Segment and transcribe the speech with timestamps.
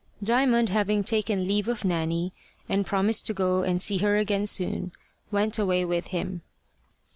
[0.23, 2.33] Diamond having taken leave of Nanny,
[2.67, 4.93] and promised to go and see her again soon,
[5.29, 6.41] went away with him.